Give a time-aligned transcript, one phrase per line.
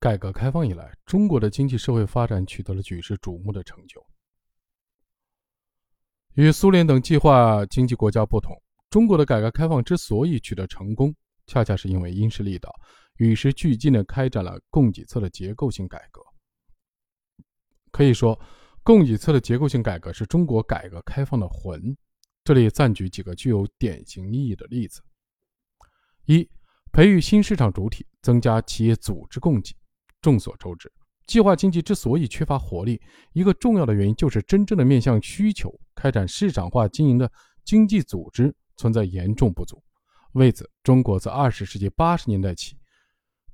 [0.00, 4.02] 改革开放以来，中国的经济社会发展取得了举世瞩目的成就。
[6.36, 8.56] 与苏联等计划经济国家不同，
[8.88, 11.14] 中国的改革开放之所以取得成功，
[11.46, 12.74] 恰恰是因为因势利导、
[13.18, 16.22] 与时俱进地开展了供给侧的结构性改革。
[17.90, 18.40] 可以说，
[18.82, 21.94] 供给侧的结构性改革是中国改革开放的魂。
[22.42, 25.02] 这里暂举几个具有典型意义的例子：
[26.24, 26.48] 一、
[26.90, 29.76] 培育新市场主体，增加企业组织供给。
[30.20, 30.90] 众所周知，
[31.26, 33.00] 计划经济之所以缺乏活力，
[33.32, 37.30] 一个重要的原因就是真正的面向需求开展市场化经营的
[37.64, 39.82] 经济组织存在严重不足。
[40.32, 42.76] 为此，中国自二十世纪八十年代起，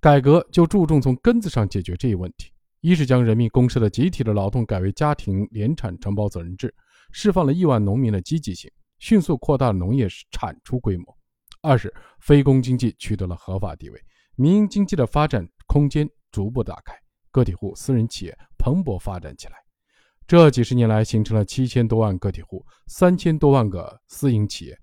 [0.00, 6.74] 改革就注重从根子上解决这一问题：一是将人民公社的集体的劳动改为家庭联产承包责任制，
[7.12, 11.04] 释放了亿万农民的积极性，迅速扩大农业产出规模；
[11.62, 14.00] 二是非公经济取得了合法地位，
[14.34, 16.08] 民营经济的发展空间。
[16.36, 16.92] 逐步打开，
[17.30, 19.54] 个体户、私人企业蓬勃发展起来。
[20.26, 24.78] 这几十年来，形成了七千多万个体户、三千多万个私营企业，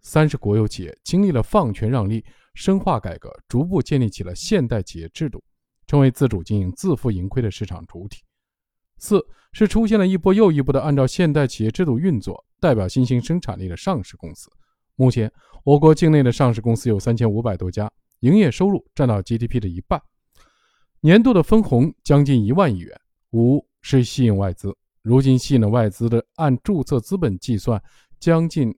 [0.00, 5.42] 三十国有企业经历了放权让利、深化改革，逐步建立起了现代企业制度，
[5.88, 8.22] 成为自主经营、自负盈亏的市场主体。
[8.98, 14.48] 四是出现了一波又一波的按照现代企业制度运作、代表新兴生产力的上市公司。
[14.94, 15.28] 目前，
[15.64, 17.90] 我国境内的上市公司有三千五百多家，
[18.20, 20.00] 营业收入占到 GDP 的一半。
[21.02, 23.00] 年度的分红将近一万亿元。
[23.30, 27.82] 五是吸引外资，如今吸引了外资的按注册资本计算，
[28.18, 28.76] 将近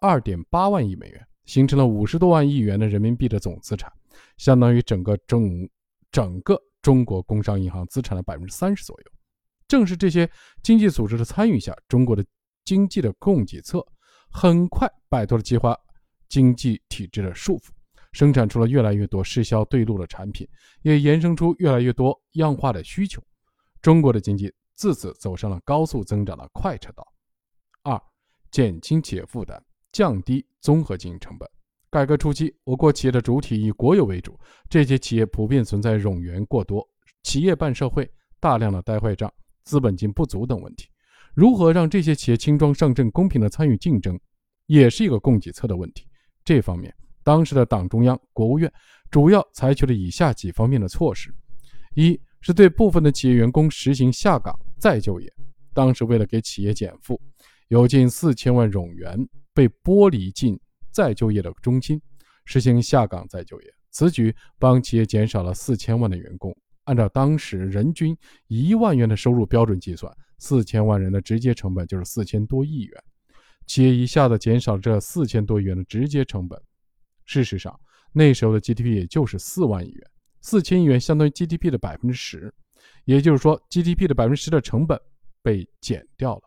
[0.00, 3.90] 二点八万亿美元，形成了五十多万亿元的人民币的总资产，
[4.36, 5.66] 相当于整个中
[6.10, 9.06] 整个中国工商银行资产的百分之三十左右。
[9.66, 10.28] 正是这些
[10.62, 12.22] 经济组织的参与下，中国的
[12.66, 13.82] 经济的供给侧
[14.28, 15.74] 很快摆脱了计划
[16.28, 17.70] 经济体制的束缚。
[18.14, 20.48] 生产出了越来越多适销对路的产品，
[20.82, 23.20] 也衍生出越来越多样化的需求。
[23.82, 27.04] 中国的经济自此走上了高速增长的快车道。
[27.82, 28.00] 二、
[28.52, 29.60] 减轻企业负担，
[29.90, 31.46] 降低综合经营成本。
[31.90, 34.38] 改革初期，我国企业的主体以国有为主，
[34.70, 36.88] 这些企业普遍存在冗员过多、
[37.24, 38.08] 企业办社会、
[38.38, 39.32] 大量的呆坏账、
[39.64, 40.88] 资本金不足等问题。
[41.34, 44.18] 如何让这些企业轻装上阵、公平的参与竞争，
[44.66, 46.06] 也是一个供给侧的问题。
[46.44, 46.94] 这方面。
[47.24, 48.72] 当时的党中央、国务院
[49.10, 51.34] 主要采取了以下几方面的措施：
[51.94, 55.32] 一是对部分的企业员工实行下岗再就业。
[55.72, 57.20] 当时为了给企业减负，
[57.68, 59.18] 有近四千万冗员
[59.52, 62.00] 被剥离进再就业的中心，
[62.44, 63.74] 实行下岗再就业。
[63.90, 66.54] 此举帮企业减少了四千万的员工。
[66.84, 68.14] 按照当时人均
[68.46, 73.02] 一万元的收入标准计算，四千万人的直接成本就是四千多亿元。
[73.66, 76.60] 企业一下子减少了这四千多亿元的直接成本。
[77.24, 77.78] 事实上，
[78.12, 82.52] 那时候的 GDP 也就是四万亿元，四千亿元相当于 GDP 的百分之十，
[83.04, 85.00] 也就是说，GDP 的百分之十的成本
[85.42, 86.42] 被减掉了。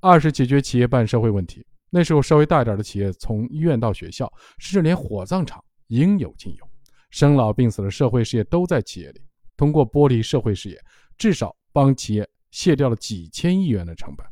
[0.00, 1.64] 二是解决企业办社会问题。
[1.90, 6.70] 那时候稍微大一点的企业，从医院到学校，甚至连火葬场应有尽有，
[7.10, 9.22] 生老病死的社会事业都在企业里。
[9.56, 10.80] 通过剥离社会事业，
[11.16, 14.26] 至少帮企业卸掉了几千亿元的成本，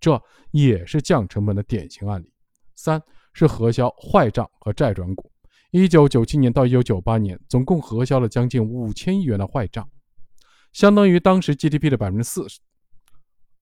[0.00, 0.22] 这
[0.52, 2.32] 也是降成本的典型案例。
[2.74, 3.02] 三。
[3.32, 5.30] 是核销坏账和债转股。
[5.70, 9.86] 一九九七年到一九九八年，总共核销了将近五千亿元的坏账，
[10.72, 12.58] 相当于当时 GDP 的百分之四十。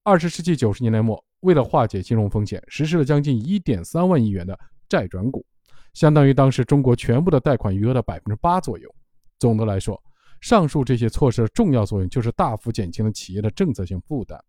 [0.03, 4.57] 二十世纪九十年代末，为了化解金融风险，实施了将近一点三万亿元的
[4.87, 5.45] 债转股，
[5.93, 8.89] 相当于当时中国全部的贷款余额的百分之八左右。
[9.37, 10.01] 总的来说，
[10.39, 14.41] 上述这些措施的重要作用就是大幅减轻了企业的政策性负担，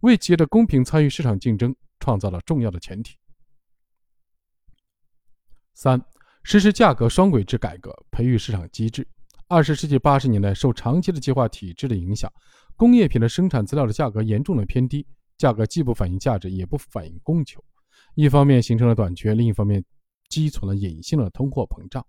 [0.00, 3.16] 为企业的公平参与市场竞争创造了重要的前提。
[5.74, 6.00] 三、
[6.42, 9.06] 实施价格双轨制改革，培育市场机制。
[9.48, 12.30] 二十世纪八十年代，受长期的计划体制的影响，
[12.76, 15.06] 工业品的生产资料的价格严重的偏低，
[15.38, 17.62] 价格既不反映价值，也不反映供求。
[18.14, 19.84] 一方面形成了短缺，另一方面
[20.28, 22.04] 积存了隐性的通货膨胀。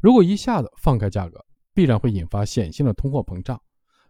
[0.00, 1.44] 如果一下子放开价格，
[1.74, 3.60] 必然会引发显性的通货膨胀。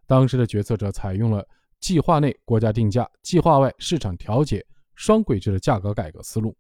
[0.06, 1.46] 当时的决策者采用了
[1.80, 4.64] 计划内国家定价、计划外市场调节
[4.94, 6.56] 双轨制的价格改革思路。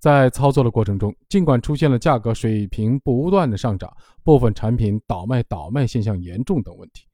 [0.00, 3.94] 在操作的过程中，尽管出现了价格水平不断的上涨、
[4.24, 7.04] 部分产品倒卖倒卖现象严重等问题，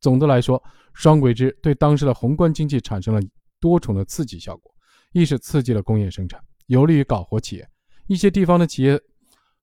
[0.00, 0.60] 总的来说，
[0.92, 3.20] 双轨制对当时的宏观经济产生了
[3.60, 4.74] 多重的刺激效果：
[5.12, 7.62] 一是刺激了工业生产，有利于搞活企业；
[8.08, 9.00] 一些地方的企业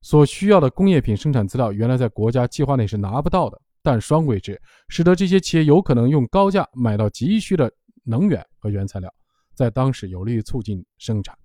[0.01, 7.69] 所需要的工业品生产资料原来在国家计划内是拿不到的，但双轨制使得这些企业有可能用高价买到急需的
[8.05, 9.13] 能源和原材料，
[9.53, 11.37] 在当时有利于促进生产。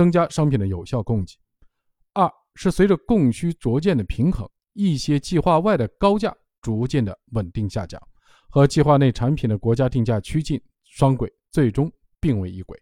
[0.00, 1.34] 增加商品的有效供给。
[2.14, 8.00] 二是随着供需逐渐的平衡，一些计划外的高价逐渐的稳定下降，
[8.48, 12.80] 和计划内产品的国家定价趋近双轨，最终并为一轨。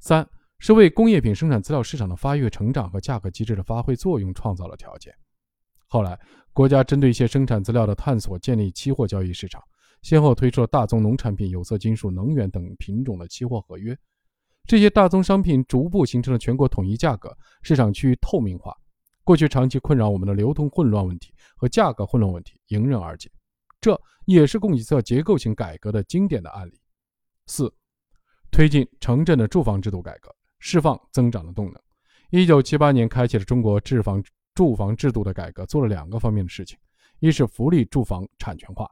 [0.00, 0.28] 三
[0.58, 5.14] 是为工业品生产资料市场的发育、成长和价格机制的发挥作用创造了条件。
[5.86, 6.18] 后来，
[6.52, 9.62] 国家针对一些生产资料的探索，建立期货交易市场，
[10.02, 13.96] 先后推出了大宗农产品、有色金属、能源等品种的期货合约。
[14.66, 18.74] 这些大宗商品逐步形成了全国统一价格，市场趋于透明化。
[19.24, 23.30] 过去长期困扰我们的流通混乱问题和价格混乱问题迎刃而解，
[23.80, 26.80] 这也是供给侧结构性改革的经典的案例。
[27.46, 27.72] 四、
[28.50, 31.80] 推进城镇的住房制度改革，释放增长的动能。
[32.30, 34.22] 一九七八年开启了中国住房
[34.54, 36.78] 住房制度的改革，做了两个方面的事情：
[37.20, 38.90] 一是福利住房产权化，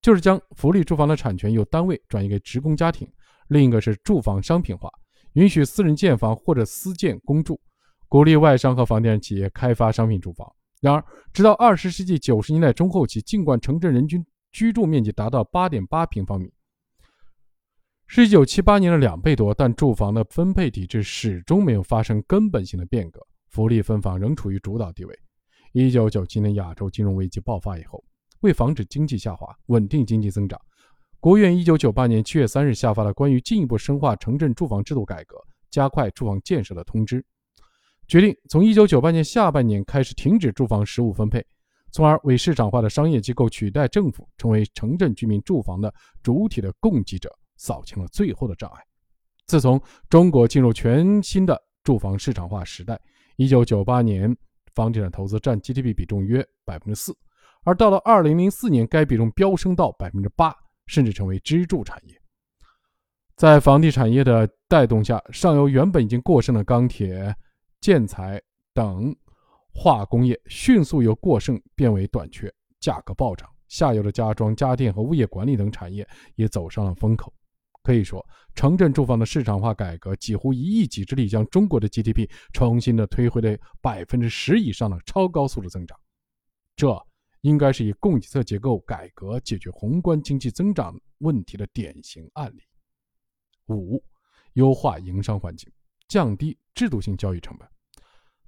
[0.00, 3.06] 就是将福利住房的产权由单位转移给职工家庭；
[3.48, 4.90] 另一个是住房商品化，
[5.34, 7.60] 允许私人建房或者私建公住。
[8.08, 10.50] 鼓励外商和房地产企业开发商品住房。
[10.80, 16.52] 然而，直到二十世纪九十年代中后期，尽管城镇人均居住面积达到八点八平方米，
[18.06, 25.18] 是一九七八年的两倍多，但住房的分配体制始终没有发生根本性的变革，福利分房仍处于主导地位。
[25.72, 28.04] 一九九七年亚洲金融危机爆发以后，
[28.40, 30.60] 为防止经济下滑、稳定经济增长，
[31.24, 37.24] 国务院一九九八年七月三日下发了关于进一步深化城镇住房制度改革、加快住房建设的通知。
[38.06, 41.42] 决定从1998年下半年开始停止住房实物分配，
[41.90, 45.90] 从而为市场化的商业机构取代政府成为城镇居民住房的
[46.22, 48.82] 主体的供给者扫清了最后的障碍。
[49.46, 49.80] 自从
[50.10, 53.00] 中国进入全新的住房市场化时代
[53.38, 54.36] ，1998年
[54.74, 57.16] 房地产投资占 GDP 比重约百分之四，
[57.62, 60.54] 而到了2004年，该比重飙升到百分之八，
[60.86, 62.20] 甚至成为支柱产业。
[63.36, 67.34] 在房地产业的带动下，上游原本已经过剩的钢铁。
[67.80, 68.40] 建材
[68.72, 69.14] 等
[69.74, 72.50] 化工业迅速由过剩变为短缺，
[72.80, 73.46] 价格暴涨。
[73.68, 77.30] 下游的家装、家电和物业管理等产业也走上了风口。
[77.82, 85.98] 可以说，城镇住房的市场化改革几乎一一己之力，将中国的 GDP 重新的推回了百分之十以上的超高速的增长。
[86.74, 87.06] 这
[87.44, 92.62] 应该是以供给侧结构改革解决宏观经济增长问题的典型案例。
[93.68, 94.02] 五、
[94.54, 95.70] 优化营商环境，
[96.08, 97.68] 降低制度性交易成本。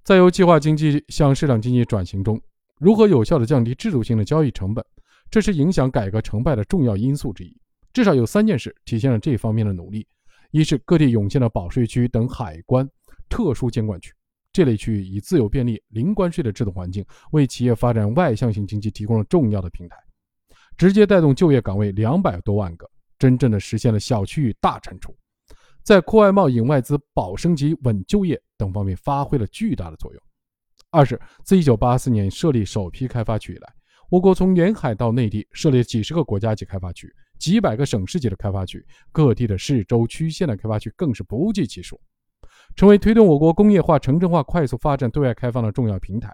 [0.03, 2.41] 在由计划经济向市场经济转型中，
[2.79, 4.83] 如何有效地降低制度性的交易成本，
[5.31, 7.55] 这是影响改革成败的重要因素之一。
[7.93, 10.09] 至少有三件事体现了这方面的努力：
[10.53, 12.89] 一是各地涌现的保税区等海关
[13.29, 14.11] 特殊监管区，
[14.57, 19.99] 这类区域以自由便利、零关税的制度环境，为企业发展外向型经济提供了重要的平台，
[20.79, 25.15] 直接带动就业岗位两百多万个，真正的实现了小区域大产出。
[25.83, 30.23] 在扩外贸、引外资、保升级、稳就业等方面发挥了巨大的作用。
[30.89, 33.71] 二是，自1984年设立首批开发区以来，
[34.09, 38.83] 我国从沿海到内地设立几十个国家级开发区、几百个省市级的开发区，
[39.13, 42.01] 各地的市州区县的开发区更是不计其数，
[42.77, 46.31] 成为推动我国工业化、城镇化快速发展、对外开放的重要平台。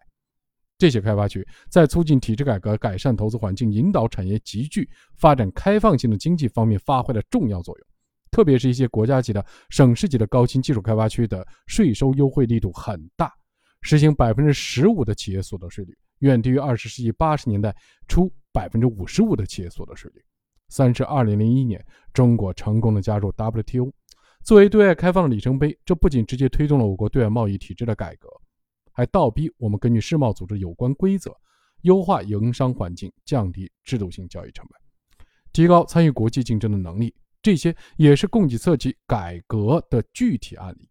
[0.77, 7.87] 这些开发区在促进体制改革、改善投资环境、引导产业集聚、发展开放性的经济方面发挥了重要作用。
[8.33, 13.33] 特别是一些国家级的、省市级的高新技术开发区的税收优惠力度很大，
[13.83, 17.73] 实行百分之十五的企业所得税率，远低于二十世纪八十年代
[18.09, 20.21] 初百分之五十五的企业所得税率。
[20.69, 21.85] 三是二零零一年，
[22.15, 23.93] 中国成功的加入 WTO，
[24.45, 28.29] 作为对外开放的里程碑，这不仅直接推动了我国对外贸易体制的改革，
[28.93, 31.33] 还倒逼我们根据世贸组织有关规则，
[31.83, 37.15] 优化营商环境，降低制度性交易成本，提高参与国际竞争的能力。
[37.41, 40.89] 这些也是供给侧及改革的具体案例。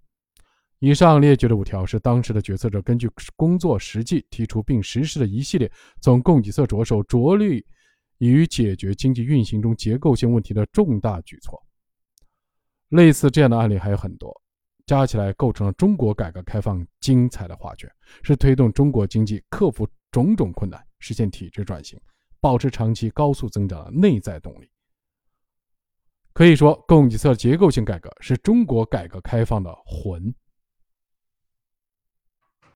[0.79, 7.65] 以上列举的五条是当时的决策者根据工作实际提出并实施的一系列从供给侧着手、着力
[8.17, 11.61] 于解决经济运行中结构性问题的重大举措。
[12.91, 14.31] 类似这样的案例还有很多，
[14.85, 17.89] 加起来构成了中国改革开放精彩的画卷，
[18.23, 21.99] 是推动中国经济克服种种困难、实现体制转型、
[22.39, 24.69] 保持长期高速增长的内在动力。
[26.33, 30.33] 可以说，供给侧结构性改革是中国改革开放的魂。